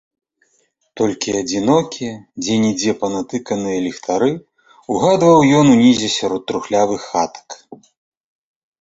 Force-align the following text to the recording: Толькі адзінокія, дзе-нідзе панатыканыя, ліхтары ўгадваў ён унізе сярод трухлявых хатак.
Толькі 1.01 1.35
адзінокія, 1.41 2.13
дзе-нідзе 2.45 2.91
панатыканыя, 3.03 3.79
ліхтары 3.91 4.31
ўгадваў 4.91 5.37
ён 5.61 5.65
унізе 5.77 6.09
сярод 6.19 6.41
трухлявых 6.51 7.01
хатак. 7.09 7.47